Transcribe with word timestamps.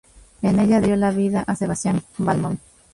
En 0.41 0.57
ella 0.59 0.81
dio 0.81 0.97
vida 1.13 1.43
a 1.45 1.55
Sebastián 1.55 2.01
Valmont. 2.17 2.59